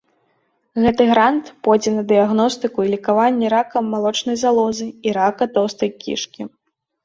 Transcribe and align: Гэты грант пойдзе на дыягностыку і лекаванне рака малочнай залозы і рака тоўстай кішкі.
Гэты 0.85 1.03
грант 1.11 1.51
пойдзе 1.67 1.91
на 1.97 2.03
дыягностыку 2.13 2.79
і 2.87 2.91
лекаванне 2.95 3.53
рака 3.57 3.77
малочнай 3.93 4.43
залозы 4.47 4.87
і 5.11 5.17
рака 5.23 5.43
тоўстай 5.55 5.89
кішкі. 6.05 6.53